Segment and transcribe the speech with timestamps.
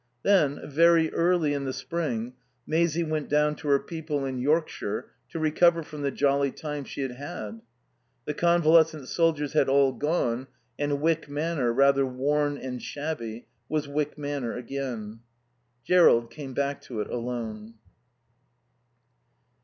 [0.23, 2.33] Then, very early in the spring,
[2.65, 7.01] Maisie went down to her people in Yorkshire to recover from the jolly time she
[7.01, 7.61] had had.
[8.25, 10.47] The convalescent soldiers had all gone,
[10.79, 15.19] and Wyck Manor, rather worn and shabby, was Wyck Manor again.
[15.83, 17.75] Jerrold came back to it alone.